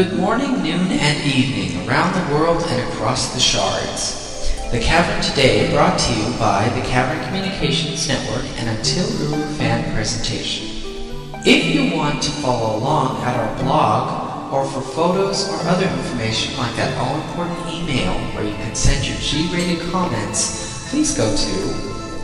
[0.00, 4.50] Good morning, noon, and evening around the world and across the shards.
[4.72, 9.92] The Cavern today brought to you by the Cavern Communications Network and Until Uru fan
[9.92, 10.68] presentation.
[11.44, 16.56] If you want to follow along at our blog, or for photos or other information
[16.56, 21.74] like that all-important email where you can send your G-rated comments, please go to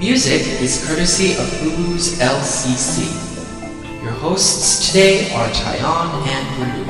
[0.00, 3.02] Music is courtesy of Uru's LCC.
[4.00, 6.84] Your hosts today are Tyon and Uru.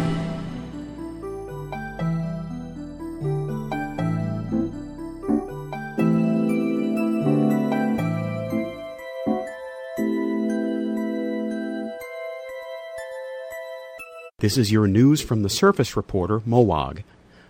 [14.38, 17.05] This is your news from the surface reporter, Moag.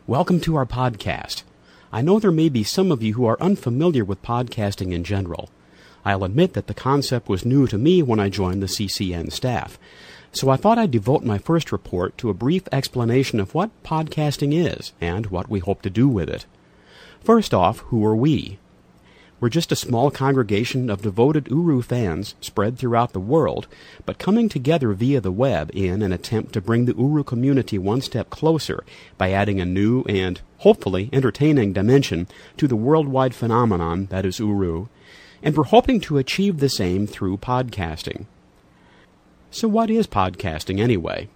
[0.06, 1.42] Welcome to our podcast.
[1.92, 5.48] I know there may be some of you who are unfamiliar with podcasting in general.
[6.04, 9.78] I'll admit that the concept was new to me when I joined the CCN staff,
[10.32, 14.52] so I thought I'd devote my first report to a brief explanation of what podcasting
[14.52, 16.44] is and what we hope to do with it.
[17.24, 18.58] First off, who are we?
[19.40, 23.68] We're just a small congregation of devoted Uru fans spread throughout the world,
[24.04, 28.00] but coming together via the web in an attempt to bring the Uru community one
[28.00, 28.82] step closer
[29.16, 34.88] by adding a new and, hopefully, entertaining dimension to the worldwide phenomenon that is Uru,
[35.40, 38.26] and we're hoping to achieve the same through podcasting.
[39.52, 41.28] So what is podcasting anyway?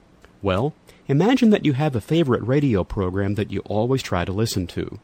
[0.43, 0.75] Well,
[1.07, 4.99] imagine that you have a favorite radio program that you always try to listen to.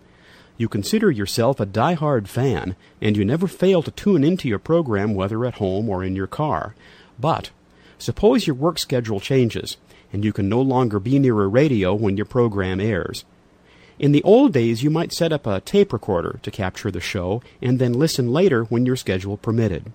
[0.58, 5.14] You consider yourself a die-hard fan, and you never fail to tune into your program
[5.14, 6.74] whether at home or in your car.
[7.18, 7.50] But
[7.96, 9.76] suppose your work schedule changes,
[10.12, 13.24] and you can no longer be near a radio when your program airs.
[14.00, 17.40] In the old days, you might set up a tape recorder to capture the show
[17.62, 19.92] and then listen later when your schedule permitted.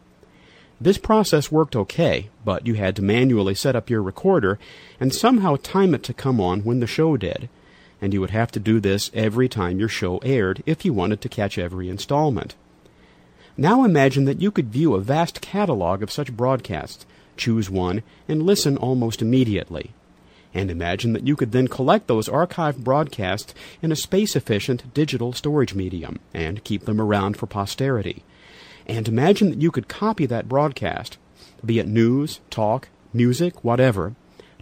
[0.79, 4.59] This process worked okay, but you had to manually set up your recorder
[4.97, 7.49] and somehow time it to come on when the show did
[8.03, 11.21] and you would have to do this every time your show aired if you wanted
[11.21, 12.53] to catch every installment.
[13.55, 17.05] Now imagine that you could view a vast catalog of such broadcasts,
[17.37, 19.91] choose one, and listen almost immediately.
[20.53, 25.31] And imagine that you could then collect those archived broadcasts in a space efficient digital
[25.31, 28.25] storage medium and keep them around for posterity.
[28.85, 31.17] And imagine that you could copy that broadcast,
[31.65, 34.13] be it news, talk, music, whatever,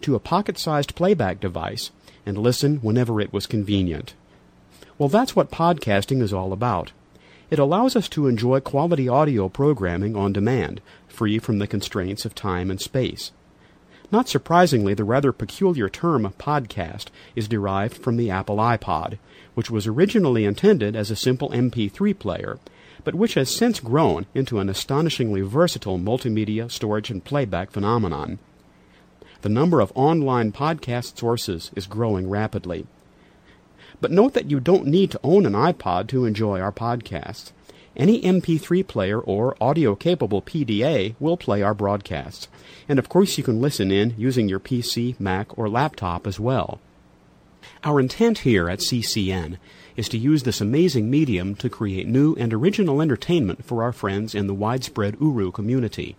[0.02, 1.90] to a pocket sized playback device
[2.26, 4.14] and listen whenever it was convenient.
[4.98, 6.92] Well, that's what podcasting is all about.
[7.50, 12.34] It allows us to enjoy quality audio programming on demand, free from the constraints of
[12.36, 13.32] time and space.
[14.12, 19.18] Not surprisingly, the rather peculiar term podcast is derived from the Apple iPod,
[19.54, 22.60] which was originally intended as a simple MP3 player,
[23.04, 28.40] but which has since grown into an astonishingly versatile multimedia storage and playback phenomenon
[29.42, 32.86] the number of online podcast sources is growing rapidly.
[34.00, 37.52] But note that you don't need to own an iPod to enjoy our podcasts.
[37.96, 42.48] Any MP3 player or audio capable PDA will play our broadcasts.
[42.88, 46.80] And of course, you can listen in using your PC, Mac, or laptop as well.
[47.84, 49.58] Our intent here at CCN
[49.98, 54.34] is to use this amazing medium to create new and original entertainment for our friends
[54.34, 56.16] in the widespread Uru community.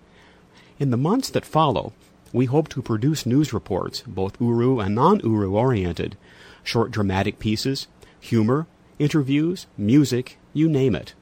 [0.79, 1.93] In the months that follow,
[2.33, 6.17] we hope to produce news reports, both Uru and non-Uru oriented,
[6.63, 7.89] short dramatic pieces,
[8.21, 8.67] humor,
[8.99, 11.15] interviews, music, you name it.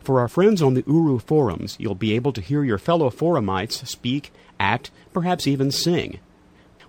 [0.00, 3.86] For our friends on the Uru forums, you'll be able to hear your fellow forumites
[3.86, 6.18] speak, act, perhaps even sing.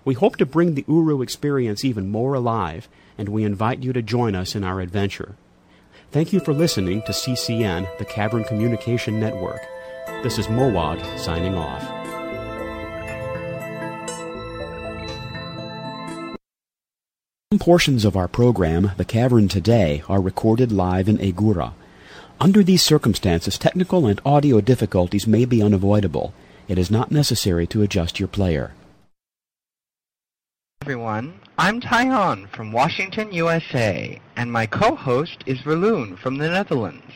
[0.04, 4.02] We hope to bring the Uru experience even more alive, and we invite you to
[4.02, 5.36] join us in our adventure.
[6.10, 9.62] Thank you for listening to CCN, the Cavern Communication Network.
[10.22, 12.03] This is Moag signing off.
[17.58, 21.72] Portions of our program, The Cavern Today, are recorded live in Ae'gura.
[22.40, 26.34] Under these circumstances, technical and audio difficulties may be unavoidable.
[26.68, 28.72] It is not necessary to adjust your player.
[30.84, 31.40] everyone.
[31.56, 37.10] I'm Tyon from Washington, USA, and my co-host is Verloon from the Netherlands.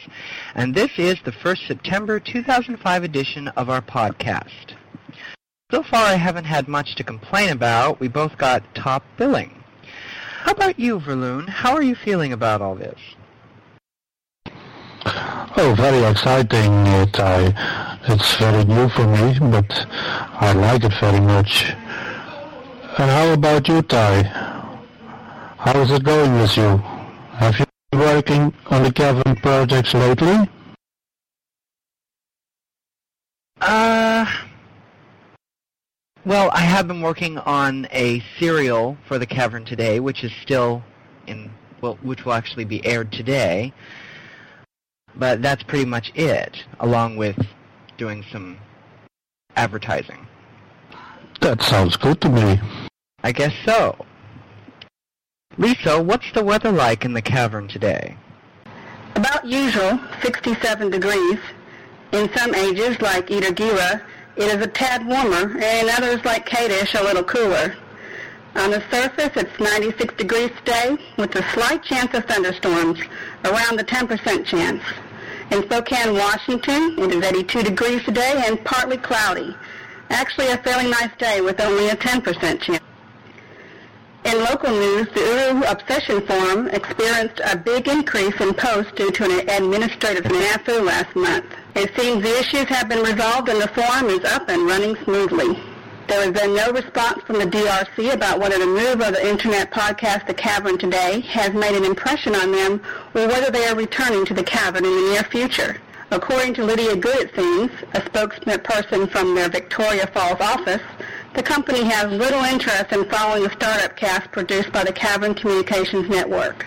[0.54, 4.72] And this is the first September 2005 edition of our podcast.
[5.70, 8.00] So far I haven't had much to complain about.
[8.00, 9.57] We both got top billing.
[10.42, 11.48] How about you, Verloon?
[11.48, 13.00] How are you feeling about all this?
[15.56, 17.98] Oh, very exciting, uh, Ty.
[18.08, 19.86] It's very new for me, but
[20.40, 21.64] I like it very much.
[22.98, 24.22] And how about you, Ty?
[25.58, 26.76] How is it going with you?
[27.42, 30.48] Have you been working on the Cavern projects lately?
[33.60, 34.24] Uh,
[36.28, 40.84] Well, I have been working on a serial for the Cavern today, which is still
[41.26, 43.72] in well, which will actually be aired today.
[45.16, 47.38] But that's pretty much it, along with
[47.96, 48.58] doing some
[49.56, 50.26] advertising.
[51.40, 52.60] That sounds good to me.
[53.24, 53.96] I guess so.
[55.56, 58.18] Lisa, what's the weather like in the cavern today?
[59.14, 61.38] About usual, 67 degrees.
[62.12, 64.02] In some ages, like Gira,
[64.38, 67.74] it is a tad warmer, and others, like Kadesh, a little cooler.
[68.54, 73.00] On the surface, it's 96 degrees today, with a slight chance of thunderstorms,
[73.44, 74.82] around the 10% chance.
[75.50, 79.56] In Spokane, Washington, it is 82 degrees today and partly cloudy.
[80.10, 82.84] Actually, a fairly nice day with only a 10% chance.
[84.24, 89.24] In local news, the Uru Obsession Forum experienced a big increase in posts due to
[89.24, 91.46] an administrative snafu last month.
[91.74, 95.62] It seems the issues have been resolved and the forum is up and running smoothly.
[96.08, 99.70] There has been no response from the DRC about whether the move of the Internet
[99.70, 102.80] podcast The Cavern today has made an impression on them
[103.14, 105.80] or whether they are returning to the Cavern in the near future.
[106.10, 110.82] According to Lydia Good, it seems, a spokesperson from their Victoria Falls office,
[111.34, 116.08] the company has little interest in following the startup cast produced by the Cavern Communications
[116.08, 116.64] Network.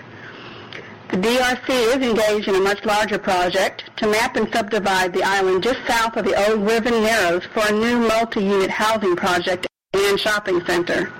[1.11, 5.61] The DRC is engaged in a much larger project to map and subdivide the island
[5.61, 10.65] just south of the old Riven Narrows for a new multi-unit housing project and shopping
[10.65, 11.11] center.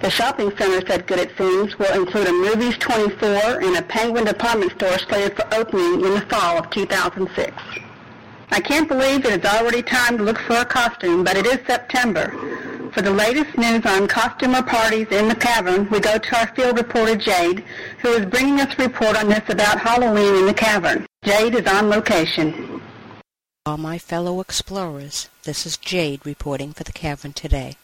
[0.00, 4.24] The shopping center, said Good it seems, will include a Movies 24 and a Penguin
[4.24, 7.52] department store slated for opening in the fall of 2006.
[8.50, 11.64] I can't believe it is already time to look for a costume, but it is
[11.68, 12.34] September.
[12.94, 16.78] For the latest news on costumer parties in the cavern, we go to our field
[16.78, 17.64] reporter Jade,
[17.98, 21.04] who is bringing us a report on this about Halloween in the cavern.
[21.24, 22.80] Jade is on location.
[23.66, 27.74] All my fellow explorers, this is Jade reporting for the cavern today.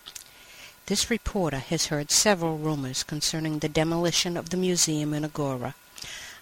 [0.86, 5.74] This reporter has heard several rumors concerning the demolition of the museum in Agora.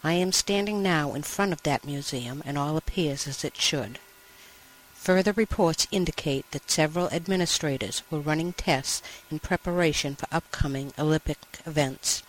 [0.05, 3.99] I am standing now in front of that museum, and all appears as it should.
[5.03, 9.01] Further reports indicate that several administrators were running tests
[9.31, 12.23] in preparation for upcoming Olympic events.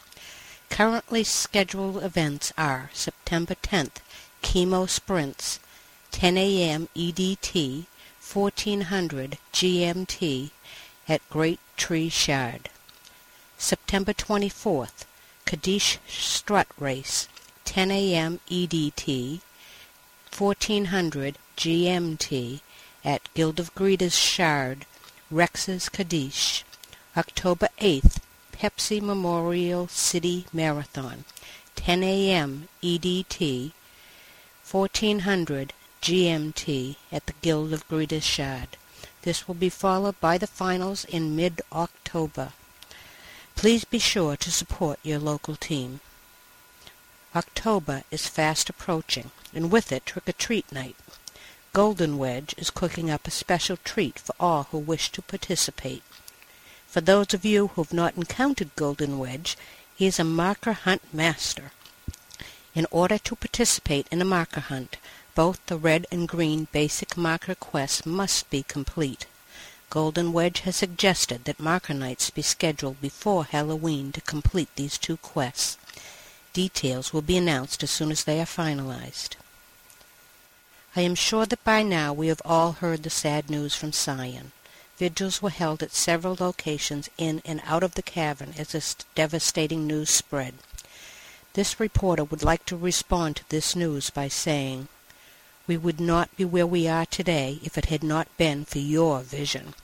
[0.69, 3.98] Currently scheduled events are September 10th,
[4.44, 5.60] Kemo Sprints,
[6.12, 6.88] 10 a.m.
[6.95, 7.86] EDT,
[8.21, 10.51] 1400 GMT
[11.07, 12.69] at Great Tree Shard.
[13.57, 15.06] September 24th,
[15.45, 17.27] Kadish Strut Race,
[17.66, 18.39] 10 a.m.
[18.50, 19.42] EDT,
[20.38, 22.61] 1400 GMT
[23.03, 24.85] at Guild of Greeters Shard,
[25.29, 26.63] Rex's Kadish.
[27.17, 28.19] October 8th,
[28.53, 31.25] Pepsi Memorial City Marathon,
[31.75, 32.69] 10 a.m.
[32.81, 33.73] EDT,
[34.71, 38.77] 1400 GMT at the Guild of Greeters Shard.
[39.23, 42.53] This will be followed by the finals in mid-October.
[43.57, 46.00] Please be sure to support your local team.
[47.35, 50.95] October is fast approaching, and with it trick-or-treat night.
[51.71, 56.01] Golden Wedge is cooking up a special treat for all who wish to participate.
[56.88, 59.56] For those of you who have not encountered Golden Wedge,
[59.95, 61.71] he is a marker hunt master.
[62.74, 64.98] In order to participate in a marker hunt,
[65.36, 69.27] both the red and green basic marker quests must be complete.
[69.92, 75.18] Golden Wedge has suggested that marker nights be scheduled before Halloween to complete these two
[75.18, 75.78] quests.
[76.52, 79.35] Details will be announced as soon as they are finalized.
[80.95, 84.53] I am sure that by now we have all heard the sad news from Cyan.
[84.97, 89.85] Vigils were held at several locations in and out of the cavern as this devastating
[89.85, 90.55] news spread.
[91.53, 94.87] This reporter would like to respond to this news by saying,
[95.67, 99.21] We would not be where we are today if it had not been for your
[99.21, 99.75] vision.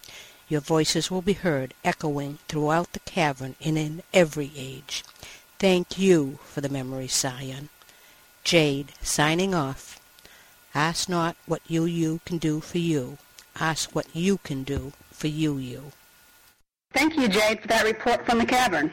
[0.49, 5.03] Your voices will be heard echoing throughout the cavern and in every age.
[5.59, 7.69] Thank you for the memory, Cyan.
[8.43, 9.99] Jade, signing off.
[10.75, 13.17] Ask not what you you can do for you.
[13.57, 15.93] Ask what you can do for you you.
[16.93, 18.91] Thank you, Jade, for that report from the cavern.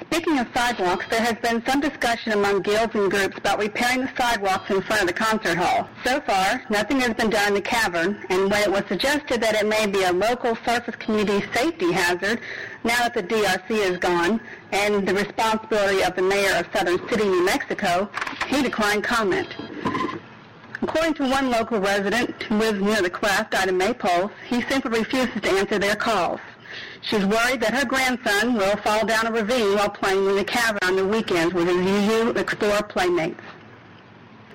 [0.00, 4.10] Speaking of sidewalks, there has been some discussion among guilds and groups about repairing the
[4.16, 5.88] sidewalks in front of the concert hall.
[6.04, 9.56] So far, nothing has been done in the cavern, and when it was suggested that
[9.56, 12.38] it may be a local surface community safety hazard,
[12.84, 17.24] now that the DRC is gone, and the responsibility of the mayor of Southern City,
[17.24, 18.08] New Mexico,
[18.46, 19.48] he declined comment.
[20.80, 25.40] According to one local resident who lives near the cleft, in Maypoles, he simply refuses
[25.40, 26.40] to answer their calls.
[27.00, 30.78] She's worried that her grandson will fall down a ravine while playing in the cavern
[30.84, 33.40] on the weekends with his UU Explorer playmates.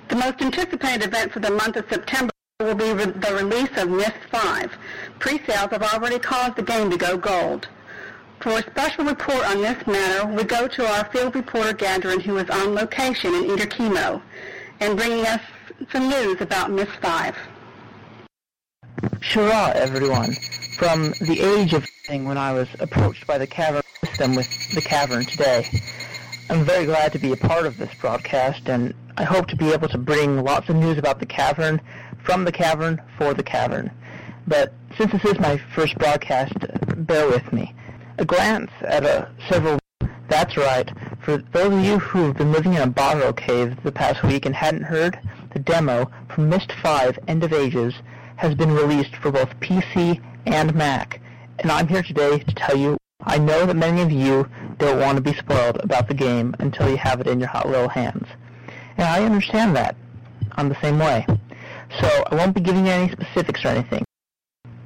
[0.09, 3.89] The most anticipated event for the month of September will be re- the release of
[3.89, 4.71] Myst 5.
[5.19, 7.67] Pre-sales have already caused the game to go gold.
[8.39, 12.37] For a special report on this matter, we go to our field reporter Gadrin, who
[12.37, 14.21] is on location in Eder Kemo,
[14.79, 15.41] and bringing us
[15.91, 17.35] some news about Myst 5.
[19.19, 20.33] Shorah, everyone.
[20.77, 25.23] From the age of when I was approached by the cavern system with the cavern
[25.23, 25.65] today.
[26.49, 29.71] I'm very glad to be a part of this broadcast, and I hope to be
[29.71, 31.79] able to bring lots of news about the cavern,
[32.23, 33.89] from the cavern, for the cavern.
[34.45, 36.53] But since this is my first broadcast,
[36.97, 37.73] bear with me.
[38.17, 39.79] A glance at a several...
[40.27, 40.91] That's right.
[41.21, 44.45] For those of you who have been living in a Bahro cave the past week
[44.45, 45.17] and hadn't heard,
[45.53, 47.93] the demo for Myst 5 End of Ages
[48.37, 51.21] has been released for both PC and Mac.
[51.59, 55.15] And I'm here today to tell you I know that many of you don't want
[55.15, 58.27] to be spoiled about the game until you have it in your hot little hands.
[58.97, 59.95] And I understand that.
[60.53, 61.25] I'm the same way.
[62.01, 64.03] So I won't be giving you any specifics or anything.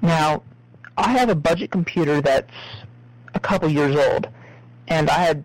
[0.02, 0.42] Now,
[0.96, 2.52] I have a budget computer that's
[3.34, 4.26] a couple years old,
[4.88, 5.44] and I had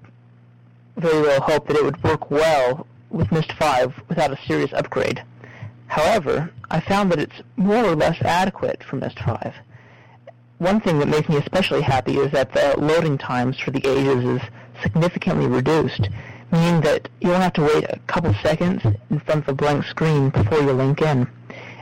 [0.98, 5.24] very little hope that it would work well with Myst 5 without a serious upgrade.
[5.86, 9.54] However, I found that it's more or less adequate for Myst 5.
[10.64, 14.24] One thing that makes me especially happy is that the loading times for the ages
[14.24, 14.42] is
[14.82, 16.08] significantly reduced,
[16.54, 19.84] meaning that you don't have to wait a couple seconds in front of a blank
[19.84, 21.28] screen before you link in.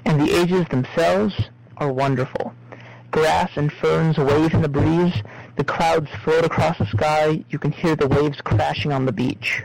[0.06, 1.36] And the ages themselves
[1.78, 2.56] are wonderful.
[3.12, 5.14] Grass and ferns wave in the breeze,
[5.58, 9.62] the clouds float across the sky, you can hear the waves crashing on the beach.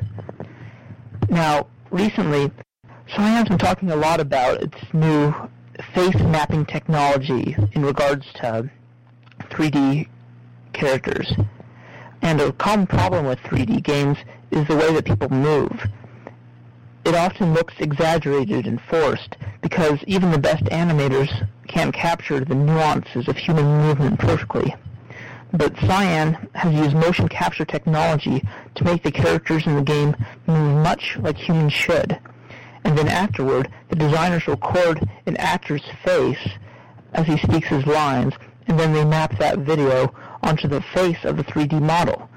[1.30, 2.50] Now, recently,
[3.08, 5.34] Cyan's been talking a lot about its new
[5.94, 8.70] face mapping technology in regards to
[9.40, 10.08] 3D
[10.72, 11.32] characters.
[12.22, 14.18] And a common problem with 3D games
[14.50, 15.88] is the way that people move.
[17.04, 23.28] It often looks exaggerated and forced because even the best animators can't capture the nuances
[23.28, 24.74] of human movement perfectly.
[25.52, 28.42] But Cyan has used motion capture technology
[28.74, 30.16] to make the characters in the game
[30.46, 32.18] move much like humans should.
[32.84, 36.48] And then afterward, the designers record an actor's face
[37.12, 38.34] as he speaks his lines,
[38.66, 42.28] and then they map that video onto the face of the 3D model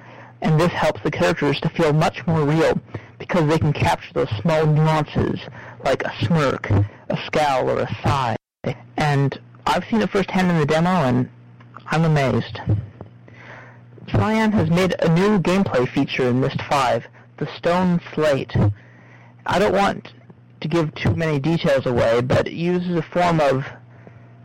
[0.42, 2.80] and this helps the characters to feel much more real
[3.18, 5.40] because they can capture those small nuances
[5.84, 8.36] like a smirk, a scowl, or a sigh.
[8.98, 11.30] And I've seen it firsthand in the demo, and
[11.88, 12.60] I'm amazed.
[14.12, 17.06] Cyan has made a new gameplay feature in Myst 5,
[17.38, 18.56] the Stone Slate.
[19.46, 20.14] I don't want
[20.62, 23.66] to give too many details away, but it uses a form of,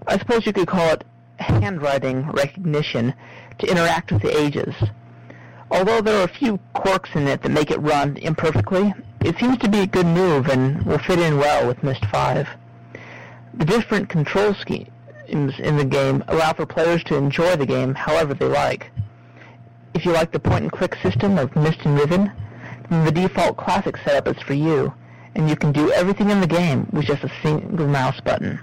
[0.07, 1.05] I suppose you could call it
[1.45, 3.15] handwriting recognition
[3.59, 4.75] to interact with the ages.
[5.71, 9.59] Although there are a few quirks in it that make it run imperfectly, it seems
[9.59, 12.49] to be a good move and will fit in well with Myst 5.
[13.55, 14.89] The different control schemes
[15.29, 18.91] in the game allow for players to enjoy the game however they like.
[19.95, 22.33] If you like the point-and-click system of Myst and Riven,
[22.91, 24.93] then the default classic setup is for you,
[25.35, 28.61] and you can do everything in the game with just a single mouse button.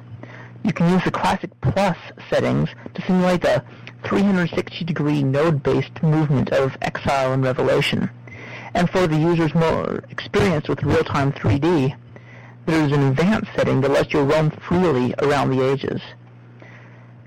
[0.63, 1.97] You can use the Classic Plus
[2.29, 3.63] settings to simulate the
[4.03, 8.09] 360 degree node-based movement of Exile and Revelation.
[8.73, 11.95] And for the users more experienced with real-time 3D,
[12.67, 16.01] there is an advanced setting that lets you roam freely around the ages.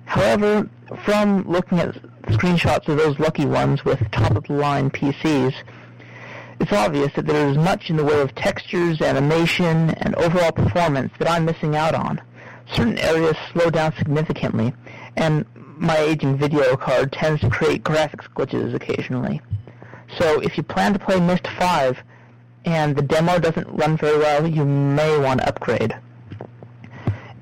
[0.04, 0.68] However,
[1.04, 1.94] from looking at
[2.28, 5.54] screenshots of those lucky ones with top-of-the-line PCs,
[6.60, 11.12] it's obvious that there is much in the way of textures, animation, and overall performance
[11.18, 12.22] that I'm missing out on.
[12.74, 14.72] Certain areas slow down significantly,
[15.16, 15.44] and
[15.76, 19.40] my aging video card tends to create graphics glitches occasionally.
[20.18, 21.98] So if you plan to play Myst 5
[22.64, 25.94] and the demo doesn't run very well, you may want to upgrade.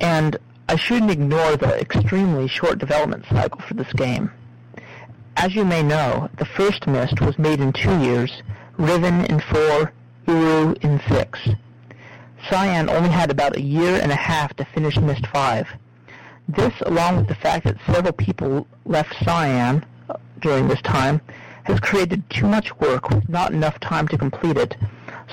[0.01, 0.37] And
[0.69, 4.31] I shouldn't ignore the extremely short development cycle for this game.
[5.37, 8.43] As you may know, the first Myst was made in two years,
[8.79, 9.93] Riven in four,
[10.27, 11.39] Uru in six.
[12.51, 15.69] Cyan only had about a year and a half to finish Myst 5,
[16.49, 21.21] this, along with the fact that several people left Cyan uh, during this time,
[21.65, 24.77] has created too much work with not enough time to complete it,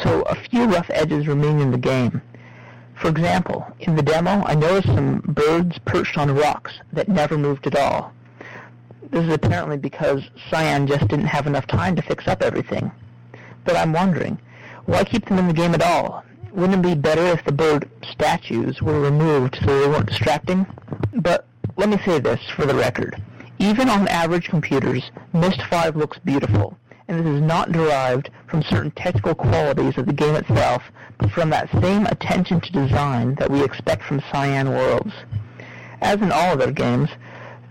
[0.03, 2.21] so a few rough edges remain in the game.
[2.95, 7.65] For example, in the demo, I noticed some birds perched on rocks that never moved
[7.65, 8.13] at all.
[9.09, 12.91] This is apparently because Cyan just didn't have enough time to fix up everything.
[13.65, 14.39] But I'm wondering,
[14.85, 16.23] Why keep them in the game at all?
[16.51, 20.65] Wouldn't it be better if the bird statues were removed so they weren't distracting?
[21.13, 21.45] But
[21.77, 23.21] let me say this for the record.
[23.59, 26.77] Even on average computers, Myst 5 looks beautiful,
[27.07, 30.81] and this is not derived from certain technical qualities of the game itself,
[31.19, 35.13] but from that same attention to design that we expect from Cyan Worlds.
[36.01, 37.09] As in all of their games,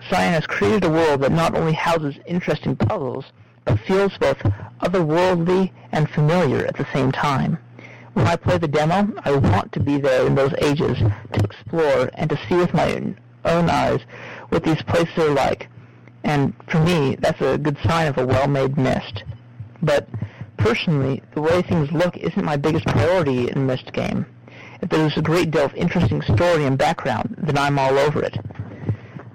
[0.09, 3.25] Cyan has created a world that not only houses interesting puzzles,
[3.65, 4.39] but feels both
[4.81, 7.59] otherworldly and familiar at the same time.
[8.19, 12.11] When I play the demo, I want to be there in those ages to explore
[12.15, 14.01] and to see with my own eyes
[14.49, 15.69] what these places are like.
[16.25, 19.23] And for me, that's a good sign of a well-made Myst.
[19.83, 20.09] But
[20.57, 24.27] personally, the way things look isn't my biggest priority in Myst game.
[24.83, 28.37] If there's a great deal of interesting story and background, then I'm all over it.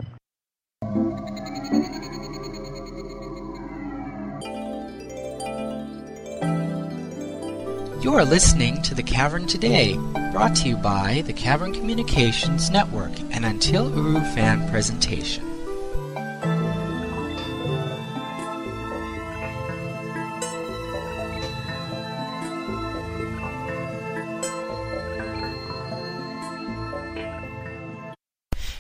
[8.01, 9.97] You are listening to The Cavern Today,
[10.31, 15.45] brought to you by the Cavern Communications Network and Until Uru fan presentation.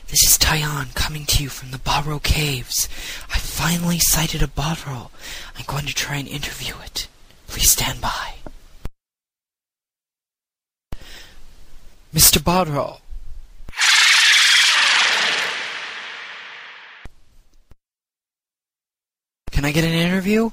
[0.07, 2.88] This is Tyon coming to you from the Bahro Caves.
[3.35, 5.11] I finally sighted a Bahro.
[5.57, 7.09] I'm going to try and interview it.
[7.48, 8.35] Please stand by.
[12.14, 12.38] Mr.
[12.38, 13.01] Bahro.
[19.51, 20.51] Can I get an interview?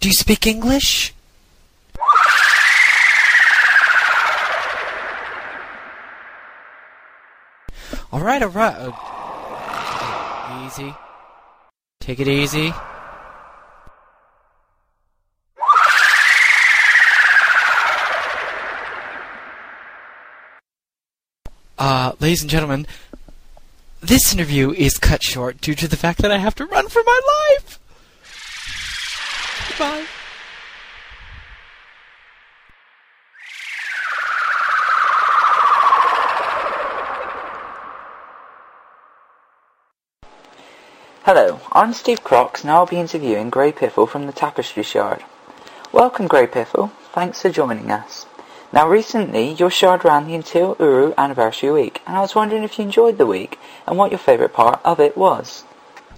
[0.00, 1.14] Do you speak English?
[8.12, 8.76] All right, all right.
[8.78, 8.92] Uh,
[10.66, 10.94] easy.
[12.00, 12.72] Take it easy.
[21.86, 22.86] Uh, ladies and gentlemen,
[24.00, 27.02] this interview is cut short due to the fact that I have to run for
[27.04, 27.20] my
[27.60, 27.78] life.
[29.68, 30.06] Goodbye.
[41.24, 45.22] Hello, I'm Steve Crox and I'll be interviewing Grey Piffle from the Tapestry Shard.
[45.92, 48.23] Welcome Grey Piffle, thanks for joining us.
[48.74, 52.76] Now recently, your shard ran the Until Uru Anniversary Week, and I was wondering if
[52.76, 53.56] you enjoyed the week,
[53.86, 55.62] and what your favourite part of it was.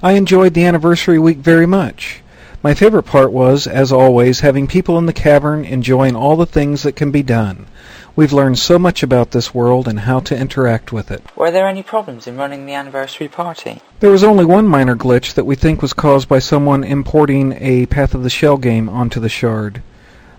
[0.02, 2.22] I enjoyed the Anniversary Week very much.
[2.62, 6.82] My favorite part was, as always, having people in the cavern enjoying all the things
[6.84, 7.66] that can be done.
[8.16, 11.22] We've learned so much about this world and how to interact with it.
[11.36, 13.82] Were there any problems in running the anniversary party?
[14.00, 17.84] There was only one minor glitch that we think was caused by someone importing a
[17.84, 19.82] Path of the Shell game onto the shard.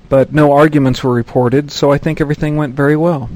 [0.09, 3.29] But no arguments were reported, so I think everything went very well.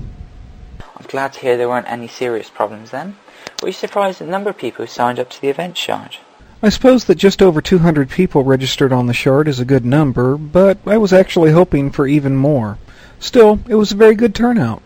[0.95, 3.17] I'm glad to hear there weren't any serious problems then.
[3.61, 6.17] Were you surprised at the number of people who signed up to the event shard?
[6.63, 10.37] I suppose that just over 200 people registered on the shard is a good number,
[10.37, 12.77] but I was actually hoping for even more.
[13.19, 14.81] Still, it was a very good turnout.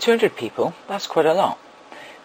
[0.00, 0.74] 200 people?
[0.88, 1.58] That's quite a lot.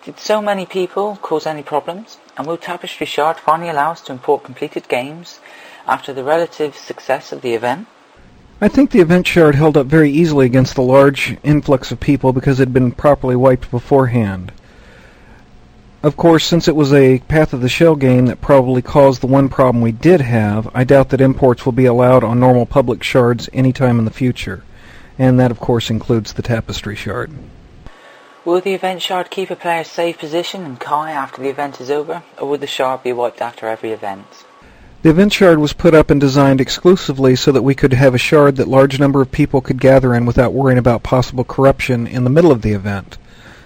[0.03, 2.17] Did so many people cause any problems?
[2.37, 5.39] And will Tapestry Shard finally allow us to import completed games
[5.87, 7.87] after the relative success of the event?
[8.59, 12.33] I think the event shard held up very easily against the large influx of people
[12.33, 14.51] because it had been properly wiped beforehand.
[16.01, 19.27] Of course, since it was a Path of the Shell game that probably caused the
[19.27, 23.03] one problem we did have, I doubt that imports will be allowed on normal public
[23.03, 24.63] shards anytime in the future
[25.19, 27.31] and that of course includes the tapestry shard.
[28.45, 31.91] Will the event shard keep a player's safe position and KI after the event is
[31.91, 34.45] over, or will the shard be wiped after every event?
[35.07, 38.17] The event shard was put up and designed exclusively so that we could have a
[38.17, 42.25] shard that large number of people could gather in without worrying about possible corruption in
[42.25, 43.17] the middle of the event.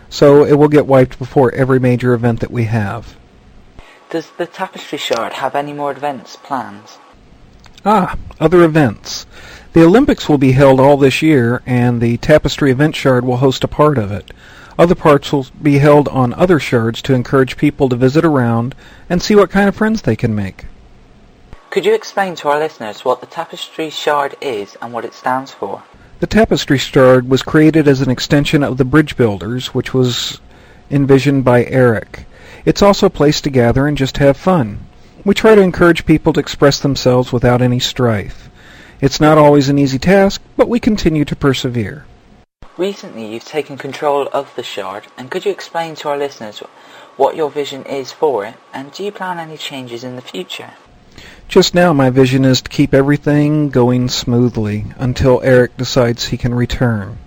[0.08, 3.16] So it will get wiped before every major event that we have.
[4.12, 6.84] Does the Tapestry Shard have any more events planned?
[7.84, 9.26] Ah, other events.
[9.74, 13.64] The Olympics will be held all this year, and the Tapestry Event Shard will host
[13.64, 14.32] a part of it.
[14.78, 18.76] Other parts will be held on other shards to encourage people to visit around
[19.10, 20.66] and see what kind of friends they can make.
[21.72, 25.54] Could you explain to our listeners what the Tapestry Shard is and what it stands
[25.54, 25.82] for?
[26.20, 30.42] The Tapestry Shard was created as an extension of the Bridge Builders, which was
[30.90, 32.26] envisioned by Eric.
[32.66, 34.80] It's also a place to gather and just have fun.
[35.24, 38.50] We try to encourage people to express themselves without any strife.
[39.00, 42.04] It's not always an easy task, but we continue to persevere.
[42.76, 46.60] Recently you've taken control of the Shard, and could you explain to our listeners
[47.16, 50.72] what your vision is for it, and do you plan any changes in the future?
[51.52, 56.56] Just now my vision is to keep everything going smoothly until Eric decides he can
[56.56, 57.18] return.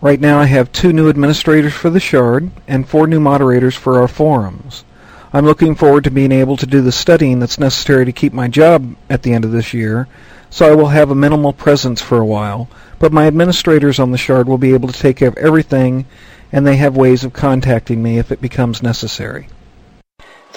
[0.00, 4.00] Right now I have two new administrators for the Shard and four new moderators for
[4.00, 4.84] our forums.
[5.32, 8.48] I'm looking forward to being able to do the studying that's necessary to keep my
[8.48, 10.08] job at the end of this year,
[10.50, 14.18] so I will have a minimal presence for a while, but my administrators on the
[14.18, 16.04] Shard will be able to take care of everything,
[16.50, 19.46] and they have ways of contacting me if it becomes necessary.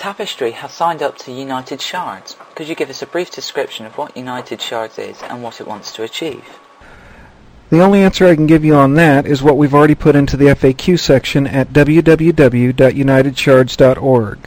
[0.02, 2.36] Tapestry has signed up to United Shards.
[2.56, 5.68] Could you give us a brief description of what United Shards is and what it
[5.68, 6.44] wants to achieve?
[7.70, 10.36] The only answer I can give you on that is what we've already put into
[10.36, 14.40] the FAQ section at www.unitedshards.org.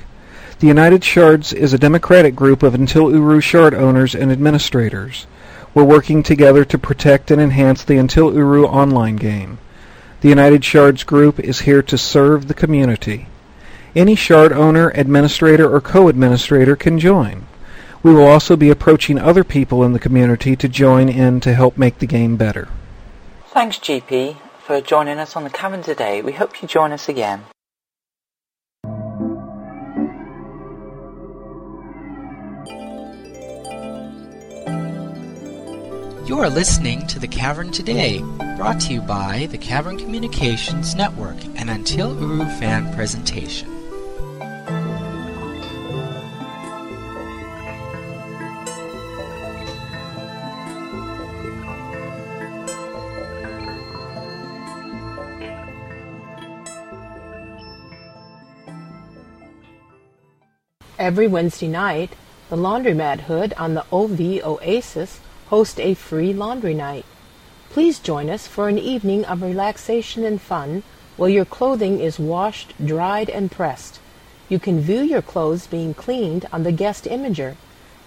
[0.59, 5.29] The United Shards is a democratic group of Until Uru shard owners and administrators.
[5.73, 9.59] We're working together to protect and enhance the Until Uru online game.
[10.21, 13.29] The United Shards group is here to serve the community.
[13.97, 17.47] Any shard owner, administrator, or co-administrator can join.
[18.03, 21.79] We will also be approaching other people in the community to join in to help
[21.79, 22.69] make the game better.
[23.47, 26.23] Thanks GP for joining us on the Cavern today.
[26.23, 27.45] We hope you join us again.
[36.27, 38.21] You are listening to The Cavern Today,
[38.57, 43.74] brought to you by the Cavern Communications Network and Until Uru fan presentation.
[61.05, 62.14] Every Wednesday night,
[62.49, 67.05] the Laundromat Hood on the OV Oasis hosts a free laundry night.
[67.69, 70.83] Please join us for an evening of relaxation and fun
[71.19, 74.01] while your clothing is washed, dried, and pressed.
[74.49, 77.57] You can view your clothes being cleaned on the guest imager,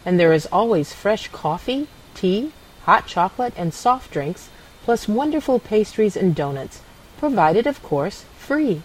[0.03, 2.51] and there is always fresh coffee, tea,
[2.85, 4.49] hot chocolate, and soft drinks,
[4.83, 6.81] plus wonderful pastries and donuts,
[7.19, 8.81] provided, of course, free.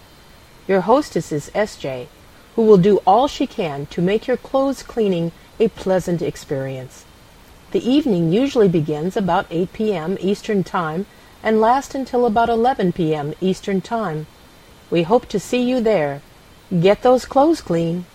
[0.67, 2.09] Your hostess is S.J.,
[2.55, 7.05] who will do all she can to make your clothes cleaning a pleasant experience.
[7.71, 10.17] The evening usually begins about 8 p.m.
[10.19, 11.05] Eastern Time
[11.41, 13.33] and lasts until about 11 p.m.
[13.41, 14.27] Eastern Time.
[14.89, 16.21] We hope to see you there.
[16.81, 18.05] Get those clothes clean.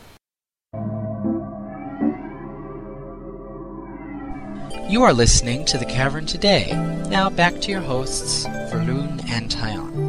[4.89, 6.73] You are listening to The Cavern Today.
[7.11, 10.08] Now back to your hosts, Verloon and Tyon.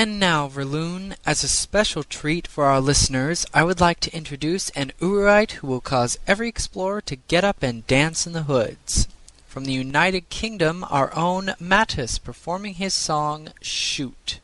[0.00, 4.70] And now, Verloon, as a special treat for our listeners, I would like to introduce
[4.70, 9.08] an Urite who will cause every explorer to get up and dance in the hoods.
[9.46, 14.39] From the United Kingdom, our own Mateus performing his song Shoot.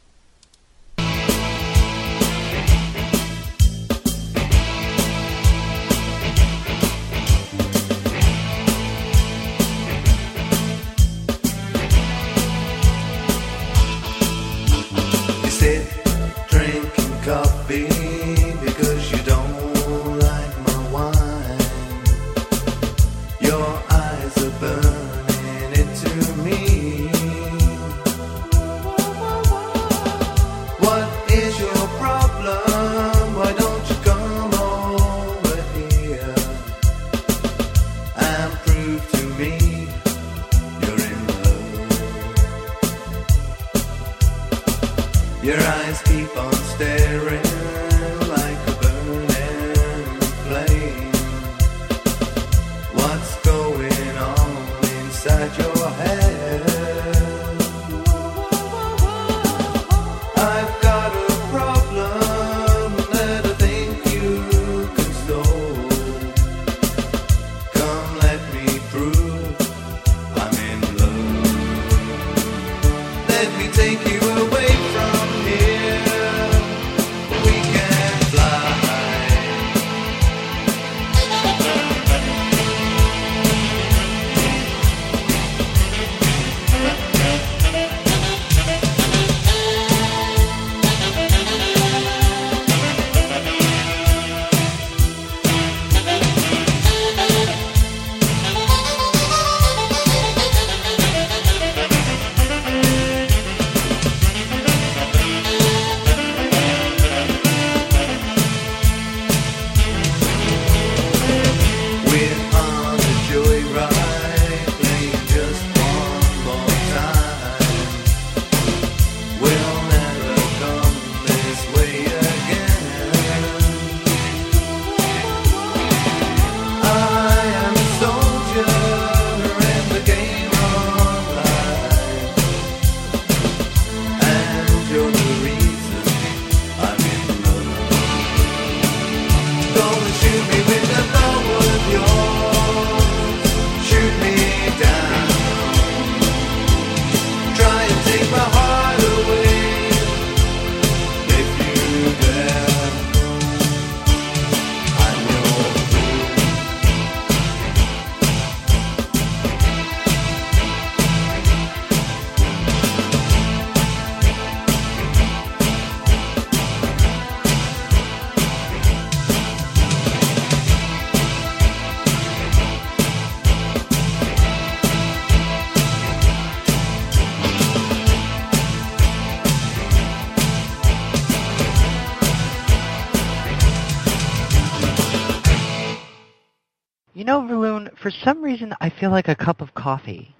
[188.27, 190.35] Some reason I feel like a cup of coffee.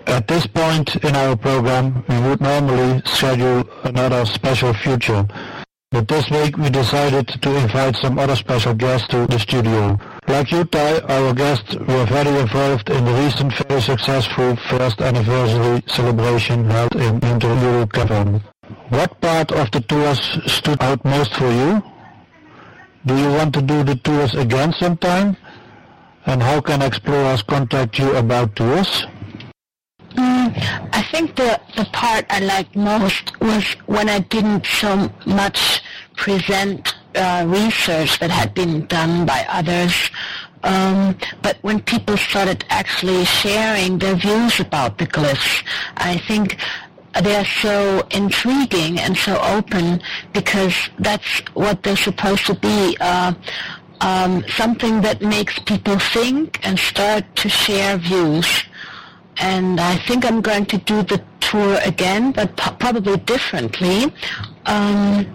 [0.08, 5.26] At this point in our program, we would normally schedule another special feature,
[5.90, 9.98] But this week we decided to invite some other special guests to the studio.
[10.28, 15.82] Like you, Ty, our guests were very involved in the recent very successful first anniversary
[15.88, 18.44] celebration held in Inter Cavern.
[18.90, 20.20] What part of the tours
[20.52, 21.82] stood out most for you?
[23.06, 25.38] Do you want to do the tours again sometime?
[26.26, 29.08] And how can explorers contact you about tours?
[30.12, 35.82] Mm, I think the, the part I liked most was when I didn't so much
[36.18, 39.94] present uh, research that had been done by others,
[40.64, 45.64] um, but when people started actually sharing their views about the glyphs,
[45.98, 46.58] I think
[47.24, 50.02] they're so intriguing and so open
[50.34, 52.96] because that's what they're supposed to be.
[53.00, 53.34] Uh,
[54.02, 58.46] um, something that makes people think and start to share views
[59.40, 64.12] and I think I'm going to do the tour again, but po- probably differently.
[64.66, 65.28] Um,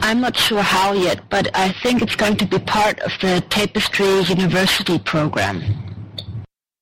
[0.00, 3.44] I'm not sure how yet, but I think it's going to be part of the
[3.50, 5.62] Tapestry University program.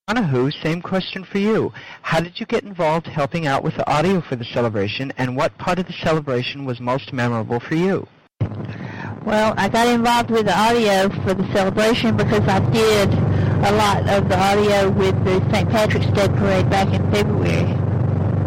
[0.09, 1.73] Anahu, same question for you.
[2.03, 5.57] How did you get involved helping out with the audio for the celebration, and what
[5.59, 8.07] part of the celebration was most memorable for you?
[9.25, 14.09] Well, I got involved with the audio for the celebration because I did a lot
[14.09, 15.68] of the audio with the St.
[15.70, 17.70] Patrick's Day parade back in February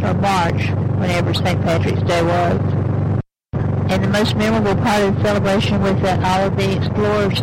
[0.03, 1.61] or March, whenever St.
[1.61, 2.82] Patrick's Day was.
[3.89, 7.39] And the most memorable part of the celebration was that all of the explorers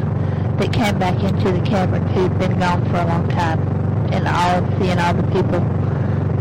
[0.59, 3.61] that came back into the cavern who'd been gone for a long time,
[4.13, 5.61] and all of seeing all the people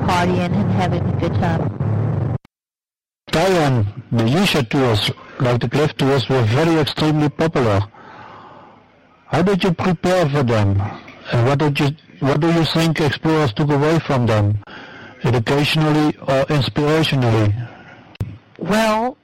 [0.08, 2.36] partying and having a good time.
[3.28, 7.82] Diane, the user tours, like the cliff tours, were very extremely popular.
[9.28, 10.82] How did you prepare for them?
[11.32, 14.58] And what did you what do you think explorers took away from them?
[15.24, 17.54] Educationally or inspirationally?
[18.58, 19.18] Well,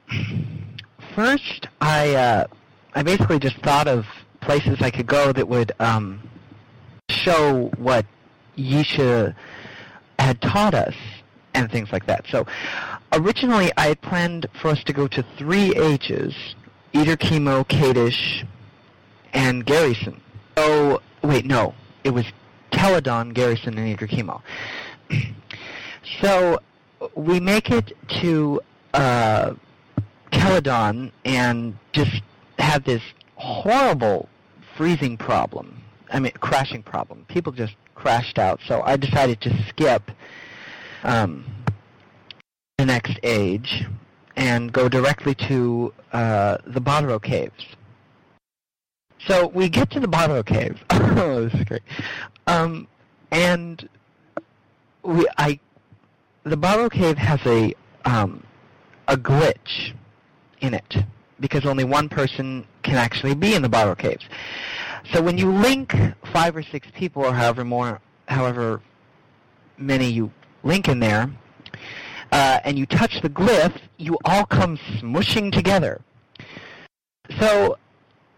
[1.15, 2.47] first I uh,
[2.93, 4.05] I basically just thought of
[4.41, 6.29] places I could go that would um,
[7.09, 8.05] show what
[8.57, 9.33] Yeesha
[10.19, 10.93] had taught us
[11.53, 12.25] and things like that.
[12.29, 12.45] So
[13.13, 16.35] originally I had planned for us to go to three Ages,
[16.93, 18.45] Eder Kemo, Kadish,
[19.33, 20.19] and Gahreesen.
[20.57, 21.73] Oh, wait, no.
[22.03, 22.25] It was
[22.71, 24.41] Teledahn, Gahreesen, and Eder Kemo.
[26.21, 26.59] so
[27.15, 28.61] we make it to
[28.93, 29.53] uh,
[30.31, 32.21] Teledahn and just
[32.57, 33.01] had this
[33.35, 34.29] horrible
[34.77, 35.81] freezing problem.
[36.11, 37.25] I mean, crashing problem.
[37.27, 38.59] People just crashed out.
[38.67, 40.11] So I decided to skip
[41.03, 41.45] um,
[42.77, 43.85] the next age
[44.35, 47.65] and go directly to uh, the Bahro Caves.
[49.27, 50.79] So we get to the Bahro Caves.
[50.91, 51.81] oh, this is great.
[52.47, 52.87] Um,
[53.31, 53.87] and
[55.03, 55.59] we, I,
[56.43, 57.73] the Bahro Cave has a
[58.05, 58.43] um,
[59.07, 59.93] a glitch
[60.61, 60.95] in it
[61.39, 64.25] because only one person can actually be in the Bahro Caves.
[65.13, 65.93] So when you link
[66.31, 68.81] five or six people, or however more, however
[69.77, 70.31] many you
[70.63, 71.29] link in there,
[72.31, 76.01] uh, and you touch the glyph, you all come smushing together.
[77.39, 77.77] So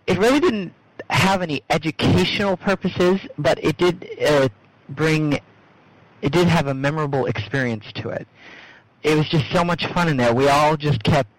[0.07, 0.73] it really didn't
[1.09, 4.49] have any educational purposes, but it did uh,
[4.89, 5.39] bring,
[6.21, 8.27] it did have a memorable experience to it.
[9.03, 10.33] It was just so much fun in there.
[10.33, 11.29] We all just kept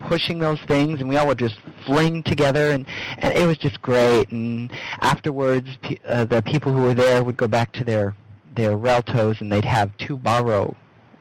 [0.00, 2.86] pushing those things, and we all would just fling together, and,
[3.18, 4.30] and it was just great.
[4.30, 8.14] And afterwards, pe- uh, the people who were there would go back to their
[8.54, 10.74] their reltos, and they'd have two Bahro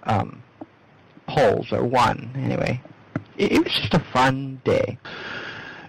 [0.03, 0.41] um,
[1.27, 2.81] poles, or one anyway.
[3.37, 4.97] It, it was just a fun day.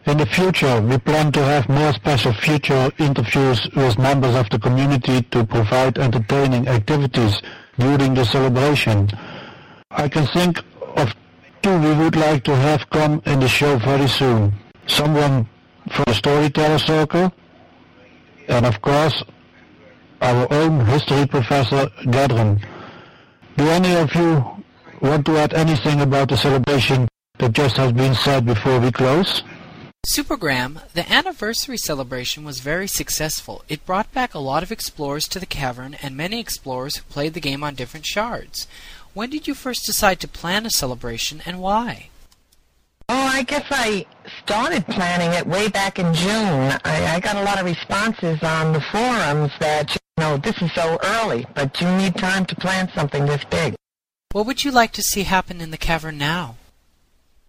[0.07, 4.59] In the future, we plan to have more special future interviews with members of the
[4.59, 7.41] community to provide entertaining activities
[7.77, 9.11] during the celebration.
[9.91, 10.61] I can think
[10.97, 11.13] of
[11.75, 14.53] we would like to have come in the show very soon.
[14.87, 15.49] Someone
[15.91, 17.33] from the Storyteller Circle,
[18.49, 19.23] and of course,
[20.23, 22.61] our own history professor, Gadron.
[23.57, 24.45] Do any of you
[25.01, 29.43] want to add anything about the celebration that just has been said before we close?
[30.07, 33.65] Supergram, the anniversary celebration was very successful.
[33.69, 37.35] It brought back a lot of explorers to the cavern and many explorers who played
[37.35, 38.69] the game on different shards.
[39.17, 42.11] When did you first decide to plan a celebration and why?
[43.09, 44.05] Oh, I guess I
[44.43, 46.79] started planning it way back in June.
[46.85, 50.71] I, I got a lot of responses on the forums that, you know, this is
[50.75, 53.75] so early, but you need time to plan something this big.
[54.33, 56.57] What would you like to see happen in the cavern now?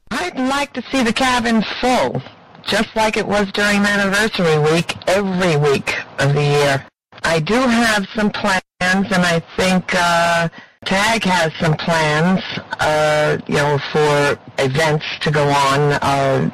[0.10, 2.22] I'd like to see the cavern full,
[2.64, 6.88] just like it was during anniversary week, every week of the year.
[7.24, 10.48] I do have some plans, and I think uh,
[10.88, 12.42] TAG has some plans,
[12.80, 16.50] uh, you know, for events to go on uh,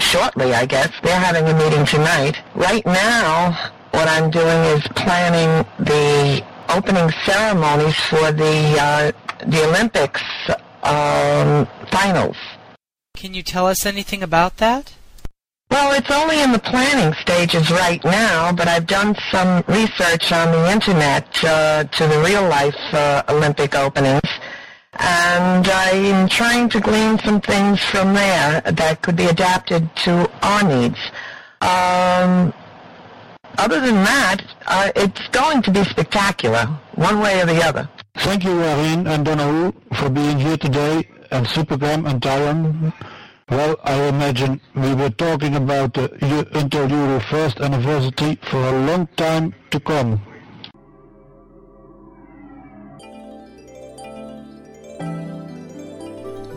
[0.00, 0.90] shortly, I guess.
[1.04, 2.42] They're having a meeting tonight.
[2.56, 3.52] Right now,
[3.92, 9.12] what I'm doing is planning the opening ceremonies for the uh,
[9.46, 10.22] the Olympics
[10.82, 12.36] um, finals.
[13.16, 14.97] Can you tell us anything about that?
[15.70, 20.50] Well, it's only in the planning stages right now, but I've done some research on
[20.50, 24.28] the internet uh, to the real-life uh, Olympic openings,
[24.94, 30.64] and I'm trying to glean some things from there that could be adapted to our
[30.64, 30.98] needs.
[31.60, 32.54] Um,
[33.58, 36.64] other than that, uh, it's going to be spectacular,
[36.94, 37.88] one way or the other.
[38.16, 42.92] Thank you, Irene and Donahue, for being here today, and Supergram and Tyron.
[43.50, 49.06] Well, I imagine we were talking about the Until Uru first anniversary for a long
[49.16, 50.20] time to come.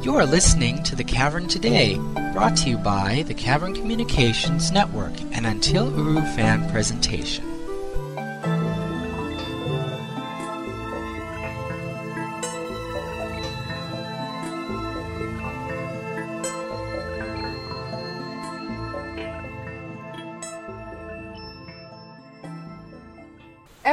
[0.03, 1.95] You are listening to The Cavern Today,
[2.33, 7.50] brought to you by the Cavern Communications Network and Until Uru fan presentation.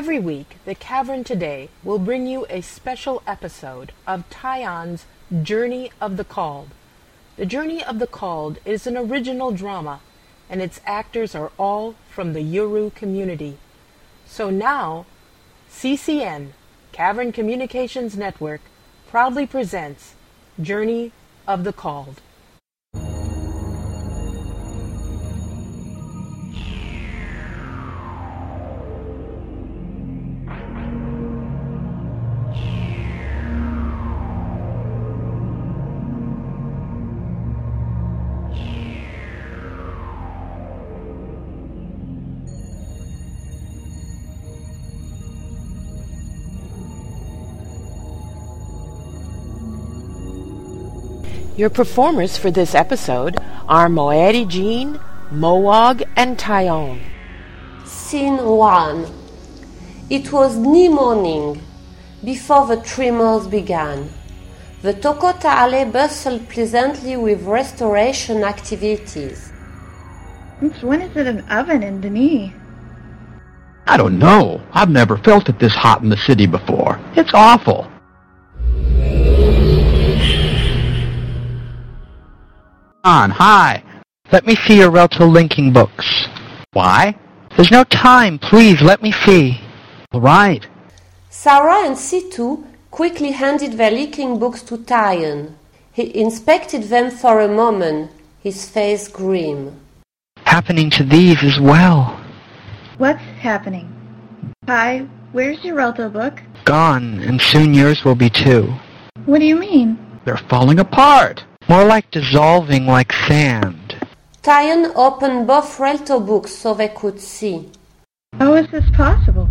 [0.00, 5.06] Every week, The Cavern Today will bring you a special episode of Tyon's
[5.42, 6.68] Journey of the Called.
[7.34, 9.98] The Journey of the Called is an original drama,
[10.48, 13.58] and its actors are all from the Uru community.
[14.24, 15.04] So now,
[15.68, 16.50] CCN,
[16.92, 18.60] Cavern Communications Network,
[19.08, 20.14] proudly presents
[20.60, 21.10] Journey
[21.44, 22.20] of the Called.
[51.58, 53.36] Your performers for this episode
[53.68, 55.00] are Moedi Jean,
[55.32, 57.00] Mowag, and Tyon.
[57.84, 59.06] Scene 1
[60.08, 61.60] It was new morning,
[62.22, 64.08] before the tremors began.
[64.82, 69.52] The Tokotah Alley bustled pleasantly with restoration activities.
[70.60, 72.52] Since when is it an oven in D'ni?
[73.84, 74.62] I don't know.
[74.72, 77.00] I've never felt it this hot in the city before.
[77.16, 77.90] It's awful.
[83.04, 83.82] On, hi.
[84.32, 86.26] Let me see your Relto linking books.
[86.72, 87.16] Why?
[87.56, 88.38] There's no time.
[88.38, 89.60] Please, let me see.
[90.12, 90.66] All right.
[91.30, 95.54] Sarah and Situ quickly handed their linking books to Tyon.
[95.92, 99.80] He inspected them for a moment, his face grim.
[100.38, 102.18] Happening to these as well.
[102.98, 103.94] What's happening?
[104.66, 106.42] Hi, where's your Relto book?
[106.64, 108.74] Gone, and soon yours will be too.
[109.24, 109.98] What do you mean?
[110.24, 111.44] They're falling apart.
[111.68, 113.96] More like dissolving like sand.
[114.42, 117.68] Tyon opened both Relto books so they could see.
[118.38, 119.50] How is this possible?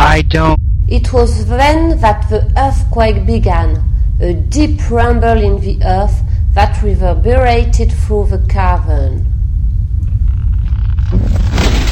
[0.00, 0.58] I don't.
[0.88, 3.80] It was then that the earthquake began,
[4.20, 6.20] a deep rumble in the earth
[6.54, 9.24] that reverberated through the cavern.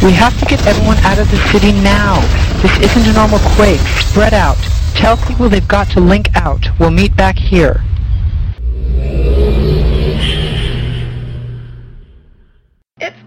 [0.02, 2.20] We have to get everyone out of the city now.
[2.60, 3.80] This isn't a normal quake.
[4.10, 4.56] Spread out.
[4.94, 6.66] Tell people they've got to link out.
[6.80, 7.84] We'll meet back here.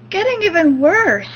[0.10, 1.30] Getting even worse.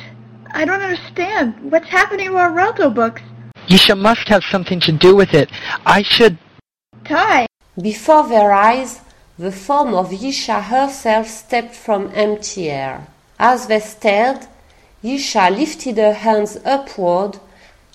[0.51, 1.71] I don't understand.
[1.71, 3.21] What's happening to our Relto books?
[3.67, 5.51] Yeesha must have something to do with it.
[5.86, 6.39] I should.
[7.05, 7.45] Ty!
[7.80, 9.01] Before their eyes,
[9.38, 13.05] the form of Yeesha herself stepped from empty air.
[13.38, 14.47] As they stared,
[15.03, 17.38] Yeesha lifted her hands upward,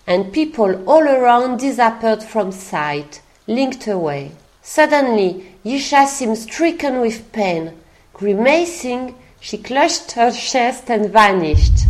[0.06, 4.30] and people all around disappeared from sight, linked away.
[4.62, 7.72] Suddenly, Yeesha seemed stricken with pain.
[8.12, 11.86] Grimacing, she clutched her chest and vanished.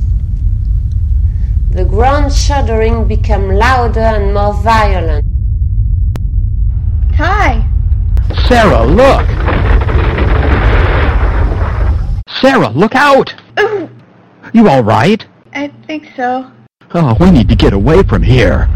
[1.71, 5.25] The ground shuddering became louder and more violent.
[7.17, 7.67] Hi!
[8.47, 9.27] Sarah, look!
[12.41, 13.35] Sarah, look out!
[13.59, 13.89] Ooh,
[14.53, 15.25] You all right?
[15.53, 16.51] I think so.
[16.95, 18.69] Oh, we need to get away from here.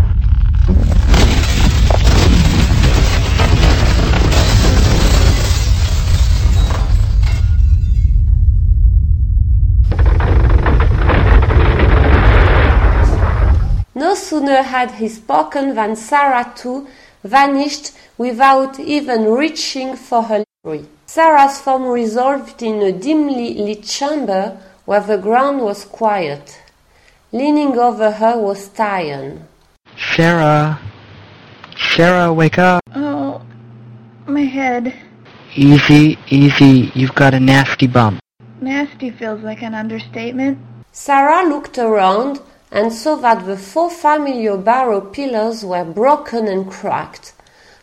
[14.12, 16.86] No sooner had he spoken than Sarah too
[17.24, 20.86] vanished without even reaching for her library.
[21.06, 26.60] Sarah's form resolved in a dimly lit chamber where the ground was quiet.
[27.32, 29.46] Leaning over her was Tyon.
[30.14, 30.78] Sarah.
[31.96, 32.82] Sarah, wake up.
[32.94, 33.40] Oh,
[34.26, 34.92] my head.
[35.56, 36.92] Easy, easy.
[36.94, 38.20] You've got a nasty bump.
[38.60, 40.58] Nasty feels like an understatement.
[40.92, 42.42] Sarah looked around
[42.72, 47.34] and saw that the four familiar Bahro pillars were broken and cracked,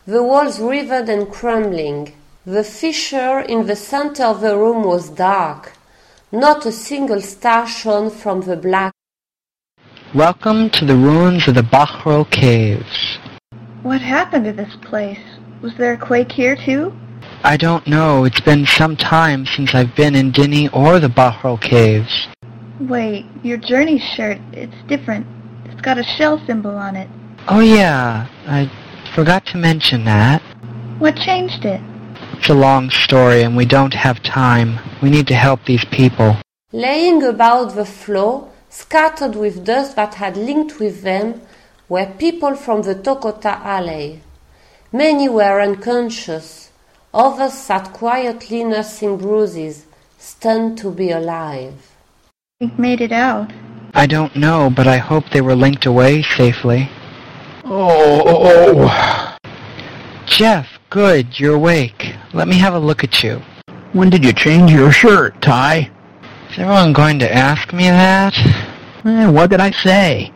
[0.08, 2.12] the walls riveted and crumbling.
[2.46, 5.74] The fissure in the center of the room was dark.
[6.32, 8.92] Not a single star shone from the black.
[10.16, 13.20] Welcome to the ruins of the Bahro Caves.
[13.84, 15.20] What happened to this place?
[15.62, 16.92] Was there a quake here too?
[17.44, 18.24] I don't know.
[18.24, 22.28] It's been some time since I've been in D'ni or the Bahro Caves.
[22.80, 25.28] Wait, your journey shirt, it's different.
[25.66, 27.10] It's got a shell symbol on it.
[27.50, 28.72] Oh yeah, I
[29.14, 30.42] forgot to mention that.
[30.98, 31.82] What changed it?
[32.34, 34.80] It's a long story and we don't have time.
[35.02, 36.38] We need to help these people.
[36.72, 41.42] Laying about the floor, scattered with dust that had linked with them,
[41.90, 44.22] were people from the Tokotah Alley.
[44.94, 46.72] Many were unconscious.
[47.14, 49.86] Others sat quietly nursing bruises,
[50.18, 51.90] stunned to be alive.
[52.62, 53.54] We made it out.
[53.94, 56.90] I don't know, but I hope they were linked away safely.
[57.64, 59.40] Oh,
[60.26, 62.16] Jeff, good, you're awake.
[62.34, 63.42] Let me have a look at you.
[63.94, 65.90] when did you change your shirt, Ty?
[66.52, 68.34] Is everyone going to ask me that?
[69.06, 70.34] Eh, what did I say?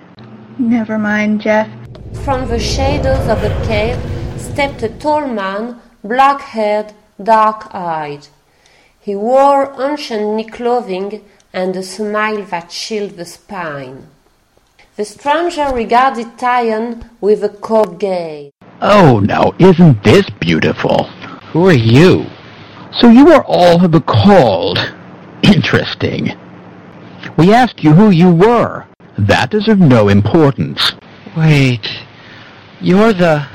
[0.57, 1.67] Never mind, Jeff.
[2.23, 3.99] From the shadows of the cave
[4.39, 8.29] stepped a tall man, black-haired, dark-eyed.
[9.01, 11.21] He wore ancient D'ni clothing
[11.53, 14.07] and a smile that chilled the spine.
[14.95, 18.51] The stranger regarded Tyon with a cold gaze.
[18.81, 21.05] Oh, now, isn't this beautiful?
[21.51, 22.25] Who are you?
[22.91, 24.79] So you are all the called.
[25.43, 26.37] Interesting.
[27.37, 28.85] We asked you who you were.
[29.17, 30.93] That is of no importance.
[31.37, 31.87] Wait,
[32.81, 33.47] you're the...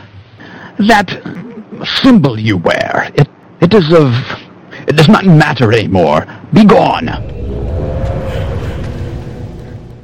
[0.78, 1.11] That
[2.03, 3.28] symbol you wear, it,
[3.61, 4.12] it is of...
[4.86, 6.26] It does not matter anymore.
[6.53, 7.38] Be gone.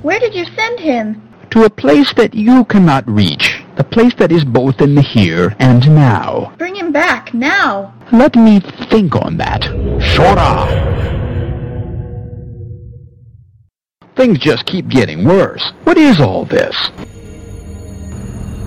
[0.02, 1.22] Where did you send him?
[1.50, 3.62] To a place that you cannot reach.
[3.76, 6.52] A place that is both in the here and now.
[6.58, 7.94] Bring him back, now.
[8.12, 9.62] Let me think on that.
[9.62, 10.92] Shorah!
[14.14, 15.72] Things just keep getting worse.
[15.84, 16.76] What is all this?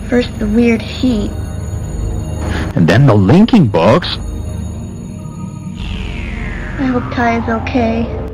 [0.10, 1.32] First the weird heat.
[2.76, 4.18] And then the linking books.
[6.80, 8.27] I hope Ty is okay.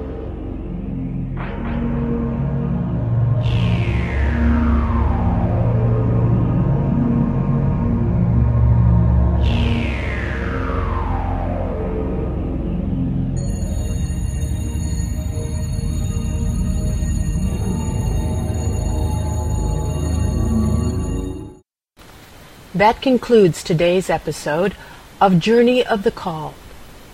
[22.84, 24.75] That concludes today's episode
[25.21, 26.53] of Journey of the Call.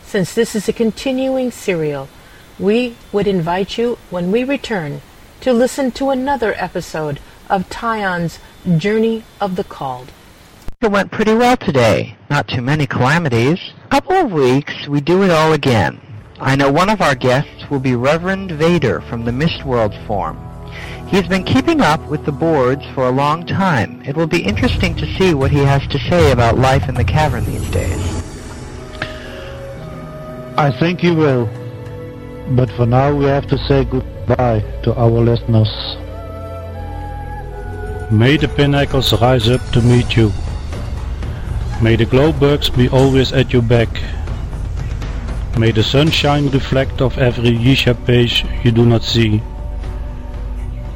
[0.01, 2.09] Since this is a continuing serial,
[2.57, 5.01] we would invite you, when we return,
[5.41, 7.19] to listen to another episode
[7.51, 8.39] of Tyon's
[8.77, 10.11] Journey of the Called.
[10.81, 12.17] It went pretty well today.
[12.31, 13.59] Not too many calamities.
[13.85, 16.01] A couple of weeks, we do it all again.
[16.39, 20.48] I know one of our guests will be Reverend Vader from the Mistworld Forum.
[21.09, 24.01] He's been keeping up with the boards for a long time.
[24.05, 27.03] It will be interesting to see what he has to say about life in the
[27.03, 28.23] cavern these days.
[30.55, 31.49] I think you will.
[32.51, 35.71] But for now we have to say goodbye to our listeners.
[38.11, 40.31] May the pinnacles rise up to meet you.
[41.81, 43.89] May the glowbugs be always at your back.
[45.57, 49.41] May the sunshine reflect off every Yeesha page you do not see.